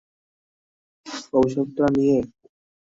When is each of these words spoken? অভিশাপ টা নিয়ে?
অভিশাপ 1.33 1.67
টা 1.77 1.85
নিয়ে? 1.95 2.17